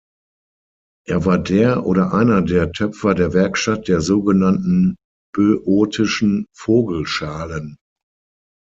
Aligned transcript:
Er 1.05 1.25
war 1.25 1.37
der 1.37 1.85
oder 1.85 2.11
einer 2.11 2.41
der 2.41 2.71
Töpfer 2.71 3.13
der 3.13 3.33
Werkstatt 3.35 3.87
der 3.87 4.01
sogenannten 4.01 4.95
böotischen 5.31 6.47
Vogel-Schalen. 6.55 7.77